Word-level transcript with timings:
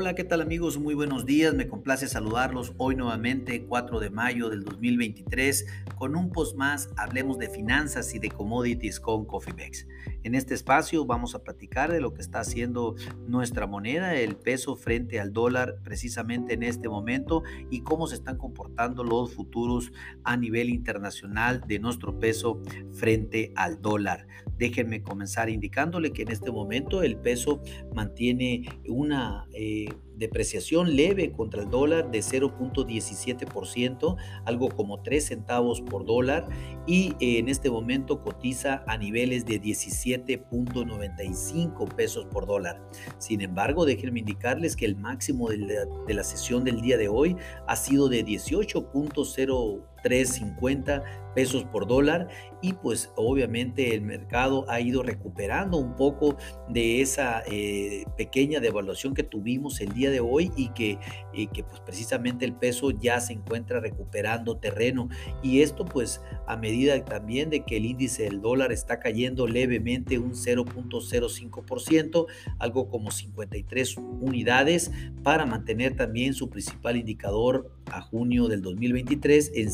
Hola, 0.00 0.14
¿qué 0.14 0.22
tal 0.22 0.40
amigos? 0.40 0.78
Muy 0.78 0.94
buenos 0.94 1.26
días, 1.26 1.54
me 1.54 1.66
complace 1.66 2.06
saludarlos 2.06 2.72
hoy 2.76 2.94
nuevamente, 2.94 3.64
4 3.64 3.98
de 3.98 4.10
mayo 4.10 4.48
del 4.48 4.62
2023, 4.62 5.66
con 5.96 6.14
un 6.14 6.30
post 6.30 6.56
más, 6.56 6.88
hablemos 6.96 7.36
de 7.36 7.48
finanzas 7.48 8.14
y 8.14 8.20
de 8.20 8.30
commodities 8.30 9.00
con 9.00 9.24
CoffeeBex. 9.24 9.88
En 10.22 10.36
este 10.36 10.54
espacio 10.54 11.04
vamos 11.04 11.34
a 11.34 11.42
platicar 11.42 11.90
de 11.90 12.00
lo 12.00 12.14
que 12.14 12.20
está 12.20 12.38
haciendo 12.38 12.94
nuestra 13.26 13.66
moneda, 13.66 14.14
el 14.14 14.36
peso 14.36 14.76
frente 14.76 15.18
al 15.18 15.32
dólar 15.32 15.80
precisamente 15.82 16.54
en 16.54 16.62
este 16.62 16.88
momento 16.88 17.42
y 17.68 17.80
cómo 17.80 18.06
se 18.06 18.14
están 18.14 18.38
comportando 18.38 19.02
los 19.02 19.34
futuros 19.34 19.90
a 20.22 20.36
nivel 20.36 20.70
internacional 20.70 21.64
de 21.66 21.80
nuestro 21.80 22.20
peso 22.20 22.62
frente 22.92 23.52
al 23.56 23.82
dólar. 23.82 24.28
Déjenme 24.58 25.02
comenzar 25.02 25.48
indicándole 25.48 26.12
que 26.12 26.22
en 26.22 26.30
este 26.30 26.50
momento 26.50 27.02
el 27.02 27.16
peso 27.16 27.62
mantiene 27.94 28.68
una... 28.86 29.46
Eh, 29.52 29.88
depreciación 30.18 30.96
leve 30.96 31.32
contra 31.32 31.62
el 31.62 31.70
dólar 31.70 32.10
de 32.10 32.18
0.17%, 32.18 34.16
algo 34.44 34.68
como 34.68 35.00
3 35.02 35.24
centavos 35.24 35.80
por 35.80 36.04
dólar, 36.04 36.46
y 36.86 37.14
en 37.20 37.48
este 37.48 37.70
momento 37.70 38.22
cotiza 38.22 38.84
a 38.86 38.98
niveles 38.98 39.46
de 39.46 39.60
17.95 39.60 41.94
pesos 41.94 42.26
por 42.26 42.46
dólar. 42.46 42.80
Sin 43.18 43.40
embargo, 43.40 43.84
déjenme 43.84 44.20
indicarles 44.20 44.76
que 44.76 44.86
el 44.86 44.94
máximo 44.96 45.50
de 45.50 45.58
la, 45.58 45.84
de 46.06 46.14
la 46.14 46.22
sesión 46.24 46.64
del 46.64 46.80
día 46.80 46.96
de 46.96 47.08
hoy 47.08 47.36
ha 47.66 47.76
sido 47.76 48.08
de 48.08 48.24
18.0 48.24 49.82
3.50 50.02 51.02
pesos 51.34 51.64
por 51.64 51.86
dólar 51.86 52.28
y 52.62 52.72
pues 52.72 53.12
obviamente 53.16 53.94
el 53.94 54.02
mercado 54.02 54.64
ha 54.68 54.80
ido 54.80 55.02
recuperando 55.02 55.76
un 55.76 55.94
poco 55.94 56.36
de 56.68 57.00
esa 57.00 57.42
eh, 57.46 58.04
pequeña 58.16 58.60
devaluación 58.60 59.14
que 59.14 59.22
tuvimos 59.22 59.80
el 59.80 59.92
día 59.92 60.07
de 60.08 60.20
hoy 60.20 60.50
y 60.56 60.68
que, 60.68 60.98
que 61.32 61.64
pues 61.64 61.80
precisamente 61.80 62.44
el 62.44 62.52
peso 62.52 62.90
ya 62.90 63.20
se 63.20 63.32
encuentra 63.32 63.80
recuperando 63.80 64.56
terreno. 64.56 65.08
Y 65.42 65.62
esto 65.62 65.84
pues 65.84 66.20
a 66.46 66.56
medida 66.56 67.04
también 67.04 67.50
de 67.50 67.64
que 67.64 67.76
el 67.76 67.84
índice 67.84 68.24
del 68.24 68.40
dólar 68.40 68.72
está 68.72 69.00
cayendo 69.00 69.46
levemente 69.46 70.18
un 70.18 70.32
0.05%, 70.32 72.26
algo 72.58 72.88
como 72.88 73.10
53 73.10 73.96
unidades 74.20 74.90
para 75.22 75.46
mantener 75.46 75.96
también 75.96 76.34
su 76.34 76.50
principal 76.50 76.96
indicador 76.96 77.70
a 77.86 78.00
junio 78.00 78.48
del 78.48 78.62
2023 78.62 79.52
en 79.54 79.70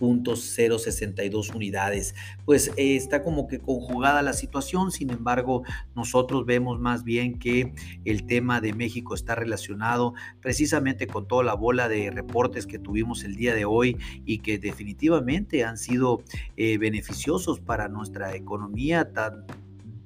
101.062 0.00 1.54
unidades. 1.54 2.14
Pues 2.44 2.68
eh, 2.76 2.96
está 2.96 3.22
como 3.22 3.46
que 3.46 3.58
conjugada 3.58 4.22
la 4.22 4.32
situación, 4.32 4.90
sin 4.90 5.10
embargo, 5.10 5.62
nosotros 5.94 6.46
vemos 6.46 6.80
más 6.80 7.04
bien 7.04 7.38
que 7.38 7.72
el 8.04 8.26
tema 8.26 8.60
de 8.60 8.72
México 8.72 9.14
está 9.14 9.34
relacionado 9.34 10.14
precisamente 10.40 11.06
con 11.06 11.28
toda 11.28 11.44
la 11.44 11.54
bola 11.54 11.88
de 11.88 12.10
reportes 12.10 12.66
que 12.66 12.78
tuvimos 12.78 13.24
el 13.24 13.36
día 13.36 13.54
de 13.54 13.64
hoy 13.64 13.96
y 14.24 14.38
que 14.38 14.58
definitivamente 14.58 15.64
han 15.64 15.76
sido 15.76 16.22
eh, 16.56 16.78
beneficiosos 16.78 17.60
para 17.60 17.88
nuestra 17.88 18.34
economía, 18.34 19.12
tan, 19.12 19.44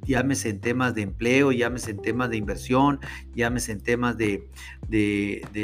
llámese 0.04 0.50
en 0.50 0.60
temas 0.60 0.94
de 0.94 1.02
empleo, 1.02 1.52
llámese 1.52 1.92
en 1.92 2.02
temas 2.02 2.30
de 2.30 2.36
inversión, 2.36 3.00
llámese 3.34 3.72
en 3.72 3.80
temas 3.80 4.16
de, 4.16 4.48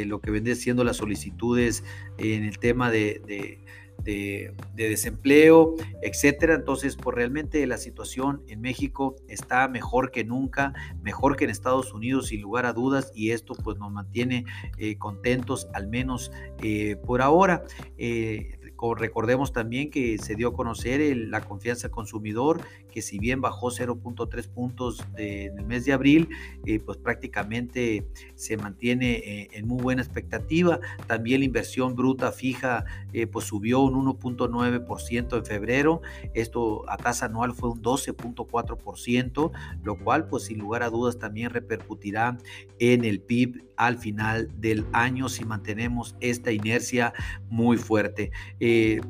lo 0.06 0.20
que 0.20 0.31
vende 0.31 0.55
siendo 0.56 0.84
las 0.84 0.97
solicitudes 0.97 1.84
en 2.19 2.45
el 2.45 2.58
tema 2.58 2.91
de, 2.91 3.61
desempleo, 4.02 5.74
etcétera. 6.02 6.54
Entonces, 6.54 6.96
pues 6.96 7.14
realmente 7.16 7.66
la 7.66 7.78
situación 7.78 8.42
en 8.48 8.60
México 8.60 9.16
está 9.28 9.68
mejor 9.68 10.10
que 10.10 10.24
nunca, 10.24 10.72
mejor 11.02 11.36
que 11.36 11.44
en 11.44 11.50
Estados 11.50 11.92
Unidos, 11.92 12.28
sin 12.28 12.42
lugar 12.42 12.66
a 12.66 12.72
dudas, 12.72 13.12
y 13.14 13.30
esto 13.30 13.54
pues 13.54 13.78
nos 13.78 13.92
mantiene 13.92 14.44
eh, 14.78 14.96
contentos, 14.98 15.68
al 15.74 15.89
menos 15.89 16.30
eh, 16.62 16.96
por 17.05 17.22
ahora. 17.22 17.64
Eh, 17.98 18.58
Recordemos 18.96 19.52
también 19.52 19.91
que 19.91 20.17
se 20.18 20.35
dio 20.35 20.48
a 20.48 20.52
conocer 20.55 21.01
la 21.17 21.42
confianza 21.42 21.91
consumidor, 21.91 22.63
que 22.91 23.02
si 23.02 23.18
bien 23.18 23.41
bajó 23.41 23.70
0.3 23.70 24.48
puntos 24.48 25.05
en 25.17 25.58
el 25.58 25.67
mes 25.67 25.85
de 25.85 25.92
abril, 25.92 26.29
eh, 26.64 26.80
pues 26.80 26.96
prácticamente 26.96 28.07
se 28.35 28.57
mantiene 28.57 29.13
eh, 29.19 29.48
en 29.52 29.69
muy 29.69 29.83
buena 29.83 30.02
expectativa. 30.02 30.80
También 31.07 31.40
la 31.40 31.46
inversión 31.46 31.95
bruta 31.95 32.33
fija 32.33 32.85
eh, 33.13 33.27
pues 33.27 33.46
subió 33.46 33.80
un 33.80 33.95
1.9% 34.07 35.36
en 35.36 35.45
febrero. 35.45 36.01
Esto 36.35 36.89
a 36.89 36.96
tasa 36.96 37.27
anual 37.27 37.52
fue 37.52 37.70
un 37.70 37.83
12.4%, 37.83 39.51
lo 39.83 39.98
cual 39.98 40.27
pues 40.27 40.45
sin 40.45 40.58
lugar 40.58 40.83
a 40.83 40.90
dudas 40.90 41.19
también 41.19 41.51
repercutirá 41.51 42.39
en 42.79 43.05
el 43.05 43.20
PIB 43.20 43.64
al 43.77 43.98
final 43.98 44.51
del 44.61 44.86
año 44.92 45.30
si 45.30 45.46
mantenemos 45.46 46.14
esta 46.20 46.52
inercia 46.52 47.14
muy 47.48 47.79
fuerte. 47.79 48.30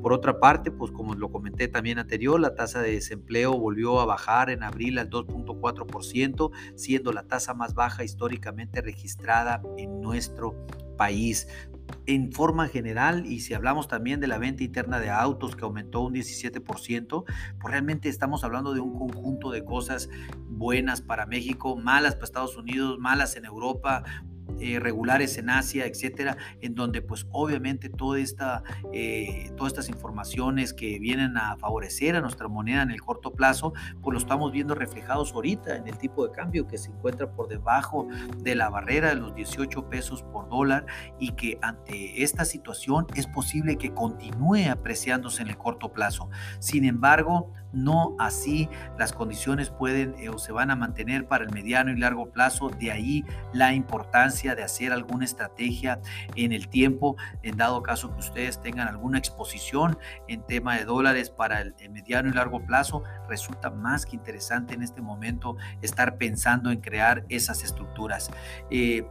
Por 0.02 0.12
otra 0.12 0.38
parte, 0.38 0.70
pues 0.70 0.92
como 0.92 1.14
lo 1.14 1.30
comenté 1.30 1.68
también 1.68 1.98
anterior, 1.98 2.40
la 2.40 2.54
tasa 2.54 2.80
de 2.82 2.92
desempleo 2.92 3.58
volvió 3.58 4.00
a 4.00 4.06
bajar 4.06 4.50
en 4.50 4.62
abril 4.62 4.98
al 4.98 5.10
2.4%, 5.10 6.50
siendo 6.76 7.12
la 7.12 7.24
tasa 7.24 7.54
más 7.54 7.74
baja 7.74 8.04
históricamente 8.04 8.80
registrada 8.80 9.62
en 9.76 10.00
nuestro 10.00 10.54
país. 10.96 11.48
En 12.06 12.30
forma 12.32 12.68
general, 12.68 13.26
y 13.26 13.40
si 13.40 13.54
hablamos 13.54 13.88
también 13.88 14.20
de 14.20 14.26
la 14.26 14.38
venta 14.38 14.62
interna 14.62 15.00
de 15.00 15.10
autos 15.10 15.56
que 15.56 15.64
aumentó 15.64 16.00
un 16.02 16.14
17%, 16.14 17.24
pues 17.24 17.70
realmente 17.70 18.08
estamos 18.08 18.44
hablando 18.44 18.74
de 18.74 18.80
un 18.80 18.96
conjunto 18.96 19.50
de 19.50 19.64
cosas 19.64 20.08
buenas 20.48 21.00
para 21.00 21.26
México, 21.26 21.76
malas 21.76 22.14
para 22.14 22.24
Estados 22.24 22.56
Unidos, 22.56 22.98
malas 22.98 23.36
en 23.36 23.44
Europa, 23.44 24.04
eh, 24.60 24.78
regulares 24.80 25.38
en 25.38 25.50
Asia, 25.50 25.86
etcétera, 25.86 26.36
en 26.60 26.74
donde 26.74 27.02
pues 27.02 27.26
obviamente 27.32 27.88
toda 27.88 28.18
esta, 28.18 28.62
eh, 28.92 29.50
todas 29.56 29.72
estas 29.72 29.88
informaciones 29.88 30.72
que 30.72 30.98
vienen 30.98 31.36
a 31.36 31.56
favorecer 31.56 32.16
a 32.16 32.20
nuestra 32.20 32.48
moneda 32.48 32.82
en 32.82 32.90
el 32.90 33.00
corto 33.00 33.32
plazo, 33.32 33.72
pues 34.02 34.12
lo 34.12 34.18
estamos 34.18 34.52
viendo 34.52 34.74
reflejados 34.74 35.32
ahorita 35.32 35.76
en 35.76 35.88
el 35.88 35.98
tipo 35.98 36.26
de 36.26 36.32
cambio 36.32 36.66
que 36.66 36.78
se 36.78 36.90
encuentra 36.90 37.30
por 37.32 37.48
debajo 37.48 38.06
de 38.38 38.54
la 38.54 38.68
barrera 38.68 39.10
de 39.10 39.16
los 39.16 39.34
18 39.34 39.88
pesos 39.88 40.22
por 40.22 40.48
dólar 40.48 40.86
y 41.18 41.32
que 41.32 41.58
ante 41.62 42.22
esta 42.22 42.44
situación 42.44 43.06
es 43.14 43.26
posible 43.26 43.76
que 43.76 43.92
continúe 43.92 44.70
apreciándose 44.70 45.42
en 45.42 45.48
el 45.48 45.56
corto 45.56 45.92
plazo. 45.92 46.28
Sin 46.58 46.84
embargo, 46.84 47.52
no 47.72 48.16
así 48.18 48.68
las 48.98 49.12
condiciones 49.12 49.70
pueden 49.70 50.14
eh, 50.18 50.28
o 50.28 50.38
se 50.38 50.52
van 50.52 50.70
a 50.70 50.76
mantener 50.76 51.26
para 51.26 51.44
el 51.44 51.52
mediano 51.52 51.92
y 51.92 51.96
largo 51.96 52.30
plazo. 52.30 52.68
De 52.68 52.90
ahí 52.90 53.24
la 53.52 53.74
importancia 53.74 54.49
de 54.54 54.62
hacer 54.62 54.92
alguna 54.92 55.24
estrategia 55.24 56.00
en 56.36 56.52
el 56.52 56.68
tiempo, 56.68 57.16
en 57.42 57.56
dado 57.56 57.82
caso 57.82 58.12
que 58.12 58.20
ustedes 58.20 58.60
tengan 58.60 58.88
alguna 58.88 59.18
exposición 59.18 59.98
en 60.28 60.42
tema 60.42 60.76
de 60.76 60.84
dólares 60.84 61.30
para 61.30 61.60
el, 61.60 61.74
mediano 61.90 62.28
y 62.28 62.32
largo 62.32 62.64
plazo, 62.64 63.02
resulta 63.28 63.70
más 63.70 64.06
que 64.06 64.16
interesante 64.16 64.74
en 64.74 64.82
este 64.82 65.00
momento 65.00 65.56
estar 65.82 66.16
pensando 66.16 66.70
en 66.70 66.80
crear 66.80 67.24
esas 67.28 67.64
estructuras. 67.64 68.30
Eh, 68.70 69.04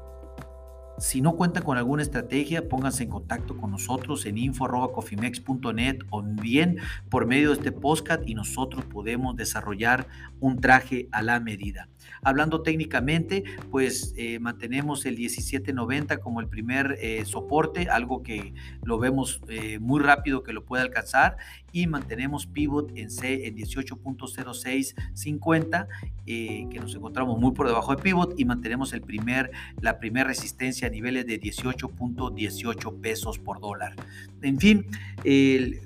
si 1.00 1.22
no 1.22 1.36
cuentan 1.36 1.64
con 1.64 1.78
alguna 1.78 2.04
estrategia, 2.04 2.68
pónganse 2.68 3.04
en 3.04 3.10
contacto 3.10 3.58
con 3.58 3.72
nosotros 3.72 4.26
en 4.26 4.38
info.cofimex.net 4.38 6.00
o 6.10 6.22
bien 6.22 6.78
por 7.10 7.26
medio 7.26 7.50
de 7.50 7.56
este 7.56 7.72
podcast 7.72 8.28
y 8.28 8.36
nosotros 8.36 8.86
podemos 8.86 9.36
desarrollar 9.36 10.08
un 10.40 10.60
traje 10.60 11.08
a 11.12 11.22
la 11.22 11.40
medida. 11.40 11.90
Hablando 12.22 12.62
técnicamente, 12.62 13.44
pues 13.72 14.14
eh, 14.18 14.40
mantenemos 14.40 15.06
el 15.06 15.18
1790 15.18 16.18
como 16.18 16.42
el 16.42 16.48
primer 16.48 16.98
eh, 17.02 17.24
soporte, 17.26 17.90
algo 17.90 18.24
que 18.24 18.54
lo 18.84 19.00
vemos 19.00 19.42
eh, 19.48 19.80
muy 19.80 20.02
rápido 20.02 20.44
que 20.44 20.54
lo 20.54 20.66
puede 20.66 20.84
alcanzar 20.84 21.38
y 21.72 21.88
mantenemos 21.88 22.46
pivot 22.48 22.92
en 22.96 23.10
C 23.10 23.48
en 23.48 23.56
18.0650 23.56 25.88
que 26.26 26.80
nos 26.80 26.94
encontramos 26.94 27.40
muy 27.40 27.54
por 27.54 27.68
debajo 27.68 27.96
de 27.96 28.04
pivot 28.04 28.40
y 28.40 28.46
mantenemos 28.46 28.94
el 28.94 29.02
primer, 29.02 29.50
la 29.82 29.98
primera 30.00 30.28
resistencia 30.28 30.88
a 30.88 30.92
niveles 30.92 31.26
de 31.26 31.42
18.18 31.42 33.02
pesos 33.02 33.40
por 33.40 33.60
dólar. 33.60 33.96
En 34.44 34.60
fin, 34.60 34.86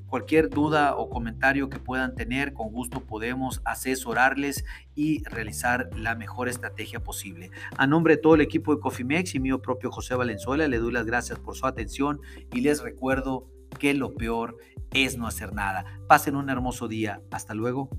cualquier 0.07 0.49
duda 0.49 0.97
o 0.97 1.09
comentario 1.09 1.69
que 1.69 1.79
puedan 1.79 2.15
tener, 2.15 2.51
con 2.53 2.71
gusto 2.71 2.99
podemos 2.99 3.61
asesorarles 3.63 4.65
y 4.95 5.23
realizar 5.23 5.89
la 5.97 6.15
mejor 6.15 6.49
estrategia 6.49 7.01
posible. 7.01 7.51
A 7.77 7.87
nombre 7.87 8.17
de 8.17 8.21
todo 8.21 8.35
el 8.35 8.41
equipo 8.41 8.75
de 8.75 8.81
Cofimex 8.81 9.33
y 9.35 9.39
mío 9.39 9.61
propio 9.61 9.91
José 9.91 10.15
Valenzuela, 10.15 10.67
le 10.67 10.77
doy 10.77 10.91
las 10.91 11.05
gracias 11.05 11.39
por 11.39 11.55
su 11.55 11.65
atención 11.65 12.19
y 12.53 12.59
les 12.61 12.81
recuerdo 12.81 13.47
que 13.73 13.93
lo 13.93 14.13
peor 14.13 14.57
es 14.91 15.17
no 15.17 15.27
hacer 15.27 15.53
nada. 15.53 15.99
Pasen 16.07 16.35
un 16.35 16.49
hermoso 16.49 16.87
día. 16.87 17.21
Hasta 17.31 17.53
luego. 17.53 17.89